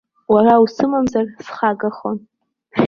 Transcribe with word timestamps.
Уара 0.33 0.53
усымамзар 0.63 1.25
схагахон. 1.45 2.17